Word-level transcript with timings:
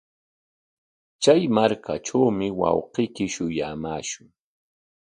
Chay 1.23 1.41
markatrawmi 1.55 2.47
wawqiyki 2.59 3.25
shuyamaashun. 3.33 4.27